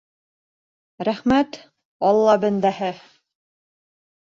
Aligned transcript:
Рәхмәт, 1.09 1.59
алла 2.11 2.35
бәндәһе... 2.47 2.91